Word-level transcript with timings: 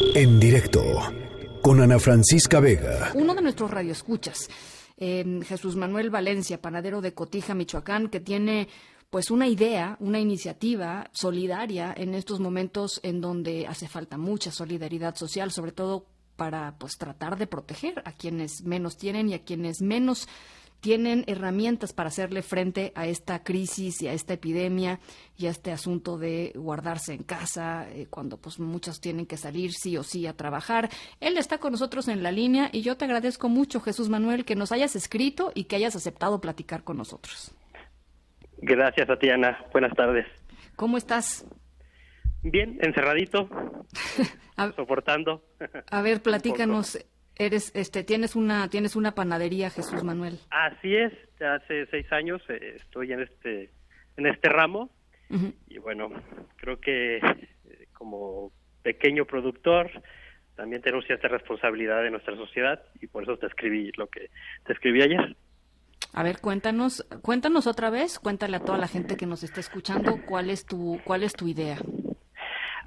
En 0.00 0.38
directo 0.38 0.82
con 1.60 1.80
Ana 1.80 1.98
Francisca 1.98 2.60
Vega. 2.60 3.10
Uno 3.14 3.34
de 3.34 3.42
nuestros 3.42 3.70
radioescuchas, 3.70 4.48
eh, 4.96 5.40
Jesús 5.44 5.76
Manuel 5.76 6.10
Valencia, 6.10 6.60
panadero 6.62 7.00
de 7.00 7.14
Cotija, 7.14 7.54
Michoacán, 7.54 8.08
que 8.08 8.20
tiene 8.20 8.68
pues 9.10 9.30
una 9.30 9.48
idea, 9.48 9.96
una 10.00 10.20
iniciativa 10.20 11.10
solidaria 11.12 11.92
en 11.96 12.14
estos 12.14 12.40
momentos 12.40 13.00
en 13.02 13.20
donde 13.20 13.66
hace 13.66 13.88
falta 13.88 14.18
mucha 14.18 14.52
solidaridad 14.52 15.16
social, 15.16 15.50
sobre 15.50 15.72
todo 15.72 16.06
para 16.36 16.76
pues 16.78 16.96
tratar 16.96 17.36
de 17.36 17.48
proteger 17.48 18.02
a 18.04 18.12
quienes 18.12 18.62
menos 18.62 18.96
tienen 18.96 19.28
y 19.28 19.34
a 19.34 19.44
quienes 19.44 19.82
menos 19.82 20.28
tienen 20.80 21.24
herramientas 21.26 21.92
para 21.92 22.08
hacerle 22.08 22.42
frente 22.42 22.92
a 22.94 23.06
esta 23.06 23.42
crisis 23.42 24.02
y 24.02 24.08
a 24.08 24.12
esta 24.12 24.34
epidemia 24.34 25.00
y 25.36 25.46
a 25.46 25.50
este 25.50 25.72
asunto 25.72 26.18
de 26.18 26.52
guardarse 26.54 27.12
en 27.12 27.22
casa 27.22 27.88
eh, 27.90 28.06
cuando 28.08 28.36
pues 28.36 28.60
muchos 28.60 29.00
tienen 29.00 29.26
que 29.26 29.36
salir 29.36 29.72
sí 29.72 29.96
o 29.96 30.02
sí 30.02 30.26
a 30.26 30.34
trabajar. 30.34 30.88
Él 31.20 31.36
está 31.36 31.58
con 31.58 31.72
nosotros 31.72 32.08
en 32.08 32.22
la 32.22 32.32
línea 32.32 32.70
y 32.72 32.82
yo 32.82 32.96
te 32.96 33.04
agradezco 33.04 33.48
mucho, 33.48 33.80
Jesús 33.80 34.08
Manuel, 34.08 34.44
que 34.44 34.54
nos 34.54 34.72
hayas 34.72 34.94
escrito 34.96 35.52
y 35.54 35.64
que 35.64 35.76
hayas 35.76 35.96
aceptado 35.96 36.40
platicar 36.40 36.84
con 36.84 36.96
nosotros. 36.96 37.52
Gracias, 38.58 39.06
Tatiana. 39.06 39.64
Buenas 39.72 39.94
tardes. 39.94 40.26
¿Cómo 40.76 40.96
estás? 40.96 41.44
Bien, 42.42 42.78
encerradito, 42.82 43.48
soportando. 44.76 45.42
A 45.90 46.02
ver, 46.02 46.22
platícanos. 46.22 46.98
Eres, 47.38 47.72
este, 47.74 48.02
tienes 48.02 48.34
una, 48.34 48.68
tienes 48.68 48.96
una 48.96 49.14
panadería, 49.14 49.70
Jesús 49.70 50.02
Manuel. 50.02 50.38
Así 50.50 50.96
es. 50.96 51.12
Hace 51.40 51.86
seis 51.86 52.10
años 52.12 52.42
eh, 52.48 52.76
estoy 52.76 53.12
en 53.12 53.22
este, 53.22 53.70
en 54.16 54.26
este 54.26 54.48
ramo 54.48 54.90
y 55.68 55.78
bueno, 55.78 56.08
creo 56.56 56.80
que 56.80 57.16
eh, 57.18 57.88
como 57.92 58.50
pequeño 58.82 59.26
productor 59.26 59.90
también 60.56 60.82
tenemos 60.82 61.04
cierta 61.04 61.28
responsabilidad 61.28 62.02
de 62.02 62.10
nuestra 62.10 62.34
sociedad 62.34 62.82
y 63.00 63.06
por 63.06 63.22
eso 63.22 63.36
te 63.36 63.46
escribí 63.46 63.92
lo 63.96 64.08
que 64.08 64.30
te 64.64 64.72
escribí 64.72 65.02
ayer. 65.02 65.36
A 66.14 66.22
ver, 66.22 66.40
cuéntanos, 66.40 67.06
cuéntanos 67.22 67.66
otra 67.66 67.90
vez, 67.90 68.18
cuéntale 68.18 68.56
a 68.56 68.60
toda 68.60 68.78
la 68.78 68.88
gente 68.88 69.16
que 69.16 69.26
nos 69.26 69.42
está 69.42 69.60
escuchando 69.60 70.18
cuál 70.26 70.50
es 70.50 70.64
tu, 70.64 70.98
cuál 71.04 71.22
es 71.22 71.34
tu 71.34 71.46
idea. 71.46 71.76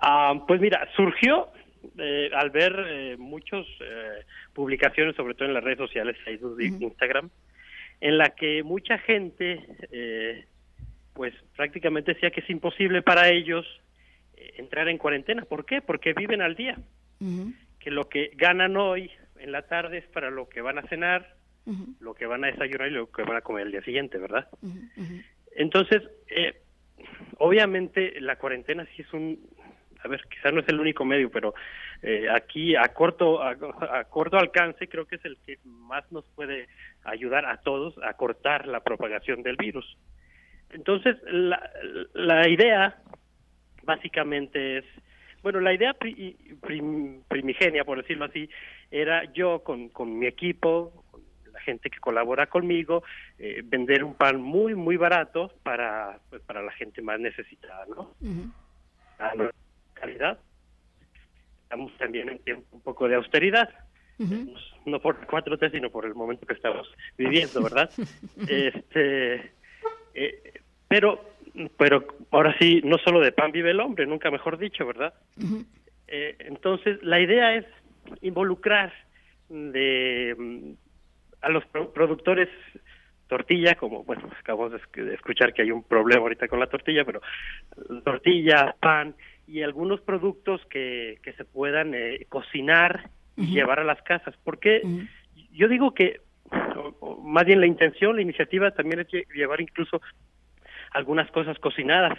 Ah, 0.00 0.34
pues 0.46 0.60
mira, 0.60 0.88
surgió 0.94 1.48
eh, 1.96 2.30
al 2.34 2.50
ver 2.50 2.86
eh, 2.88 3.16
muchas 3.18 3.66
eh, 3.80 4.24
publicaciones, 4.52 5.16
sobre 5.16 5.34
todo 5.34 5.48
en 5.48 5.54
las 5.54 5.64
redes 5.64 5.78
sociales, 5.78 6.16
Facebook 6.24 6.60
e 6.60 6.66
Instagram, 6.66 7.30
en 8.00 8.18
la 8.18 8.30
que 8.30 8.62
mucha 8.62 8.98
gente, 8.98 9.64
eh, 9.90 10.44
pues 11.14 11.34
prácticamente 11.56 12.14
decía 12.14 12.30
que 12.30 12.40
es 12.40 12.50
imposible 12.50 13.02
para 13.02 13.28
ellos 13.28 13.66
entrar 14.56 14.88
en 14.88 14.98
cuarentena. 14.98 15.44
¿Por 15.44 15.64
qué? 15.64 15.80
Porque 15.80 16.12
viven 16.12 16.42
al 16.42 16.54
día. 16.54 16.78
Que 17.80 17.90
lo 17.90 18.08
que 18.08 18.30
ganan 18.36 18.76
hoy 18.76 19.10
en 19.40 19.52
la 19.52 19.62
tarde 19.62 19.98
es 19.98 20.06
para 20.06 20.30
lo 20.30 20.48
que 20.48 20.60
van 20.60 20.78
a 20.78 20.82
cenar, 20.82 21.34
lo 22.00 22.14
que 22.14 22.26
van 22.26 22.44
a 22.44 22.46
desayunar 22.46 22.88
y 22.88 22.92
lo 22.92 23.10
que 23.10 23.22
van 23.22 23.36
a 23.36 23.40
comer 23.42 23.66
el 23.66 23.72
día 23.72 23.82
siguiente, 23.82 24.18
¿verdad? 24.18 24.48
Entonces, 25.56 26.02
eh, 26.28 26.54
obviamente 27.38 28.20
la 28.20 28.36
cuarentena 28.36 28.86
sí 28.94 29.02
es 29.02 29.12
un, 29.12 29.40
a 30.02 30.08
ver, 30.08 30.22
quizás 30.30 30.52
no 30.52 30.60
es 30.60 30.68
el 30.68 30.80
único 30.80 31.04
medio, 31.04 31.30
pero 31.30 31.54
eh, 32.02 32.28
aquí 32.30 32.76
a 32.76 32.88
corto 32.88 33.42
a, 33.42 33.56
corto 34.04 34.38
alcance 34.38 34.88
creo 34.88 35.06
que 35.06 35.16
es 35.16 35.24
el 35.24 35.36
que 35.44 35.58
más 35.64 36.10
nos 36.12 36.24
puede 36.30 36.68
ayudar 37.04 37.46
a 37.46 37.58
todos 37.58 37.98
a 38.04 38.14
cortar 38.14 38.66
la 38.66 38.80
propagación 38.80 39.42
del 39.42 39.56
virus. 39.56 39.96
Entonces, 40.70 41.16
la, 41.24 41.70
la 42.12 42.48
idea 42.48 43.02
básicamente 43.88 44.78
es, 44.78 44.84
bueno, 45.42 45.60
la 45.60 45.72
idea 45.72 45.94
primigenia, 45.94 47.84
por 47.84 47.98
decirlo 47.98 48.26
así, 48.26 48.48
era 48.90 49.24
yo 49.32 49.64
con, 49.64 49.88
con 49.88 50.18
mi 50.18 50.26
equipo, 50.26 51.04
con 51.10 51.22
la 51.52 51.60
gente 51.60 51.88
que 51.88 51.98
colabora 51.98 52.46
conmigo, 52.46 53.02
eh, 53.38 53.62
vender 53.64 54.04
un 54.04 54.14
pan 54.14 54.40
muy, 54.40 54.74
muy 54.74 54.96
barato 54.96 55.52
para, 55.62 56.20
pues, 56.28 56.42
para 56.42 56.62
la 56.62 56.72
gente 56.72 57.00
más 57.00 57.18
necesitada, 57.18 57.86
¿no? 57.86 58.14
Calidad. 60.00 60.38
Estamos 61.62 61.92
también 61.98 62.28
en 62.28 62.38
tiempo 62.38 62.66
un 62.72 62.80
poco 62.80 63.08
de 63.08 63.16
austeridad, 63.16 63.68
no 64.86 65.00
por 65.00 65.26
cuatro 65.26 65.58
t 65.58 65.70
sino 65.70 65.90
por 65.90 66.06
el 66.06 66.14
momento 66.14 66.46
que 66.46 66.54
estamos 66.54 66.88
viviendo, 67.16 67.62
¿verdad? 67.62 67.90
este, 68.48 69.52
eh, 70.14 70.60
pero, 70.88 71.20
pero 71.76 72.04
ahora 72.30 72.56
sí, 72.58 72.80
no 72.84 72.96
solo 72.98 73.20
de 73.20 73.32
pan 73.32 73.52
vive 73.52 73.70
el 73.70 73.80
hombre, 73.80 74.06
nunca 74.06 74.30
mejor 74.30 74.58
dicho, 74.58 74.86
¿verdad? 74.86 75.12
eh, 76.08 76.36
entonces, 76.40 77.02
la 77.02 77.20
idea 77.20 77.54
es 77.54 77.66
involucrar 78.22 78.92
de 79.48 80.34
mm, 80.36 80.72
a 81.42 81.50
los 81.50 81.64
productores 81.66 82.48
tortilla, 83.28 83.74
como, 83.74 84.04
bueno, 84.04 84.28
acabamos 84.40 84.72
de 84.72 85.14
escuchar 85.14 85.52
que 85.52 85.62
hay 85.62 85.70
un 85.70 85.84
problema 85.84 86.22
ahorita 86.22 86.48
con 86.48 86.58
la 86.58 86.66
tortilla, 86.66 87.04
pero 87.04 87.20
tortilla, 88.02 88.74
pan, 88.80 89.14
y 89.48 89.62
algunos 89.62 90.00
productos 90.02 90.60
que, 90.66 91.18
que 91.22 91.32
se 91.32 91.44
puedan 91.44 91.94
eh, 91.94 92.26
cocinar 92.28 93.10
y 93.36 93.46
llevar 93.46 93.80
a 93.80 93.84
las 93.84 94.02
casas. 94.02 94.34
Porque 94.44 94.82
yo 95.52 95.68
digo 95.68 95.94
que, 95.94 96.20
más 97.22 97.46
bien 97.46 97.60
la 97.60 97.66
intención, 97.66 98.16
la 98.16 98.22
iniciativa 98.22 98.70
también 98.72 99.00
es 99.00 99.08
llevar 99.34 99.60
incluso 99.60 100.00
algunas 100.92 101.30
cosas 101.30 101.58
cocinadas. 101.58 102.18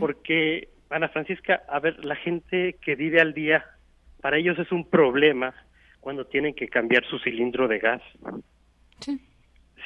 Porque, 0.00 0.68
Ana 0.88 1.08
Francisca, 1.08 1.62
a 1.68 1.80
ver, 1.80 2.02
la 2.04 2.16
gente 2.16 2.76
que 2.80 2.94
vive 2.94 3.20
al 3.20 3.34
día, 3.34 3.66
para 4.22 4.38
ellos 4.38 4.58
es 4.58 4.72
un 4.72 4.88
problema 4.88 5.54
cuando 6.00 6.24
tienen 6.24 6.54
que 6.54 6.68
cambiar 6.68 7.04
su 7.04 7.18
cilindro 7.18 7.68
de 7.68 7.78
gas. 7.78 8.02
Sí. 9.00 9.20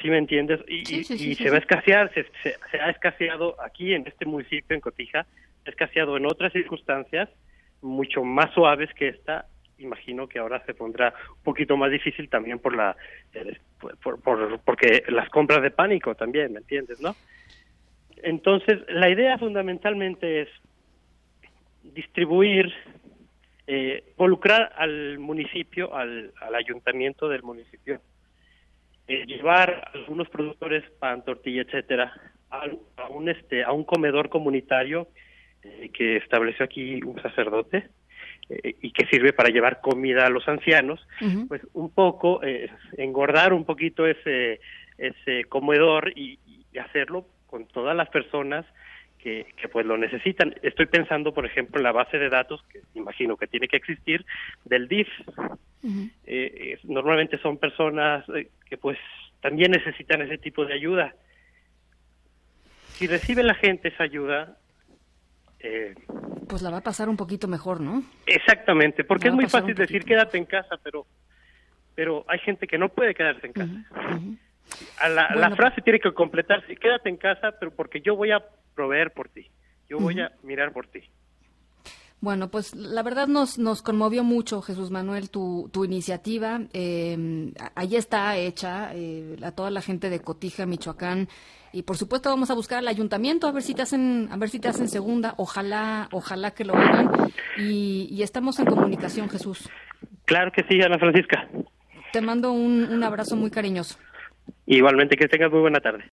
¿Sí 0.01 0.09
me 0.09 0.17
entiendes? 0.17 0.61
Y, 0.69 0.99
y 0.99 1.35
se 1.35 1.49
va 1.49 1.57
a 1.57 1.59
escasear, 1.59 2.13
se, 2.13 2.25
se, 2.41 2.79
ha 2.79 2.89
escaseado 2.89 3.61
aquí 3.61 3.93
en 3.93 4.07
este 4.07 4.25
municipio, 4.25 4.73
en 4.73 4.79
Cotija, 4.79 5.25
escaseado 5.65 6.17
en 6.17 6.25
otras 6.25 6.53
circunstancias 6.53 7.29
mucho 7.81 8.23
más 8.23 8.53
suaves 8.53 8.89
que 8.93 9.09
esta. 9.09 9.45
Imagino 9.77 10.27
que 10.27 10.39
ahora 10.39 10.63
se 10.65 10.73
pondrá 10.73 11.13
un 11.37 11.43
poquito 11.43 11.77
más 11.77 11.89
difícil 11.91 12.29
también 12.29 12.59
por 12.59 12.75
la 12.75 12.97
eh, 13.33 13.57
por, 14.01 14.19
porque 14.61 15.03
las 15.07 15.29
compras 15.29 15.61
de 15.61 15.71
pánico 15.71 16.15
también 16.15 16.51
me 16.51 16.59
entiendes 16.59 16.99
no 16.99 17.15
entonces 18.23 18.79
la 18.89 19.09
idea 19.09 19.37
fundamentalmente 19.37 20.41
es 20.41 20.49
distribuir 21.83 22.73
eh, 23.67 24.03
involucrar 24.11 24.73
al 24.77 25.19
municipio 25.19 25.95
al, 25.95 26.33
al 26.41 26.55
ayuntamiento 26.55 27.29
del 27.29 27.43
municipio 27.43 28.01
eh, 29.07 29.25
llevar 29.25 29.91
algunos 29.93 30.27
productores 30.29 30.83
pan 30.99 31.23
tortilla 31.23 31.61
etcétera 31.61 32.11
a, 32.49 32.65
a 32.97 33.07
un 33.09 33.29
este 33.29 33.63
a 33.63 33.71
un 33.71 33.85
comedor 33.85 34.27
comunitario 34.27 35.07
eh, 35.61 35.89
que 35.93 36.15
estableció 36.15 36.63
aquí 36.63 37.01
un 37.03 37.21
sacerdote 37.21 37.89
eh, 38.49 38.75
y 38.81 38.91
que 38.91 39.05
sirve 39.07 39.33
para 39.33 39.49
llevar 39.49 39.81
comida 39.81 40.25
a 40.25 40.29
los 40.29 40.47
ancianos, 40.47 41.05
pues 41.49 41.61
un 41.73 41.89
poco 41.89 42.41
eh, 42.43 42.71
engordar 42.97 43.51
un 43.51 43.65
poquito 43.65 44.07
ese 44.07 44.61
ese 44.97 45.45
comedor 45.45 46.13
y, 46.17 46.39
hacerlo 46.79 47.25
con 47.47 47.65
todas 47.65 47.93
las 47.93 48.07
personas 48.09 48.65
que, 49.17 49.47
que, 49.57 49.67
pues 49.67 49.85
lo 49.85 49.97
necesitan. 49.97 50.55
Estoy 50.61 50.85
pensando, 50.85 51.33
por 51.33 51.45
ejemplo, 51.45 51.77
en 51.77 51.83
la 51.83 51.91
base 51.91 52.17
de 52.17 52.29
datos 52.29 52.63
que 52.71 52.79
imagino 52.95 53.35
que 53.35 53.47
tiene 53.47 53.67
que 53.67 53.75
existir 53.75 54.25
del 54.63 54.87
DIF. 54.87 55.09
normalmente 56.83 57.37
son 57.39 57.57
personas 57.57 58.23
que 58.69 58.77
pues 58.77 58.97
también 59.41 59.71
necesitan 59.71 60.21
ese 60.21 60.37
tipo 60.37 60.65
de 60.65 60.73
ayuda. 60.73 61.15
Si 62.93 63.07
recibe 63.07 63.43
la 63.43 63.55
gente 63.55 63.89
esa 63.89 64.03
ayuda, 64.03 64.57
pues 66.49 66.63
la 66.63 66.71
va 66.71 66.77
a 66.77 66.83
pasar 66.83 67.07
un 67.07 67.15
poquito 67.15 67.47
mejor, 67.47 67.79
¿no? 67.79 68.03
Exactamente, 68.25 69.03
porque 69.03 69.27
es 69.27 69.33
muy 69.33 69.45
fácil 69.47 69.75
decir 69.75 70.03
quédate 70.03 70.37
en 70.37 70.45
casa, 70.45 70.77
pero 70.83 71.05
pero 71.95 72.25
hay 72.27 72.39
gente 72.39 72.65
que 72.65 72.77
no 72.77 72.89
puede 72.89 73.13
quedarse 73.13 73.45
en 73.47 73.53
casa. 73.53 73.85
a 74.99 75.09
la, 75.09 75.35
la, 75.35 75.55
frase 75.55 75.81
tiene 75.81 75.99
que 75.99 76.13
completarse, 76.13 76.75
quédate 76.75 77.09
en 77.09 77.17
casa, 77.17 77.51
pero 77.59 77.71
porque 77.71 78.01
yo 78.01 78.15
voy 78.15 78.31
a 78.31 78.43
proveer 78.73 79.11
por 79.11 79.29
ti, 79.29 79.49
yo 79.89 79.99
voy 79.99 80.19
a 80.19 80.31
mirar 80.43 80.71
por 80.71 80.87
ti. 80.87 81.01
Bueno, 82.21 82.51
pues 82.51 82.75
la 82.75 83.01
verdad 83.01 83.27
nos, 83.27 83.57
nos 83.57 83.81
conmovió 83.81 84.25
mucho, 84.25 84.61
Jesús 84.61 84.91
Manuel, 84.91 85.29
tu, 85.29 85.69
tu 85.71 85.85
iniciativa. 85.85 86.61
Eh, 86.73 87.53
ahí 87.75 87.95
está 87.95 88.35
hecha 88.35 88.91
eh, 88.93 89.37
a 89.41 89.51
toda 89.51 89.71
la 89.71 89.81
gente 89.81 90.09
de 90.09 90.19
Cotija, 90.19 90.65
Michoacán. 90.65 91.29
Y 91.71 91.83
por 91.83 91.97
supuesto 91.97 92.29
vamos 92.29 92.49
a 92.49 92.55
buscar 92.55 92.79
al 92.79 92.87
ayuntamiento 92.87 93.47
a 93.47 93.51
ver 93.51 93.63
si 93.63 93.73
te 93.73 93.83
hacen, 93.83 94.27
a 94.31 94.37
ver 94.37 94.49
si 94.49 94.59
te 94.59 94.67
hacen 94.67 94.89
segunda. 94.89 95.35
Ojalá, 95.37 96.09
ojalá 96.11 96.51
que 96.51 96.65
lo 96.65 96.73
hagan. 96.73 97.31
Y, 97.57 98.09
y 98.11 98.23
estamos 98.23 98.59
en 98.59 98.65
comunicación, 98.65 99.29
Jesús. 99.29 99.69
Claro 100.25 100.51
que 100.51 100.63
sí, 100.67 100.81
Ana 100.81 100.97
Francisca. 100.97 101.47
Te 102.11 102.21
mando 102.21 102.51
un, 102.51 102.83
un 102.91 103.03
abrazo 103.03 103.35
muy 103.35 103.51
cariñoso. 103.51 103.97
Igualmente, 104.65 105.15
que 105.15 105.27
tengas 105.27 105.51
muy 105.51 105.61
buena 105.61 105.79
tarde. 105.79 106.05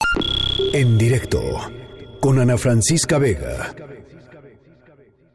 En 0.73 0.99
directo 0.99 1.41
con 2.20 2.38
Ana 2.38 2.56
Francisca 2.56 3.19
Vega. 3.19 3.75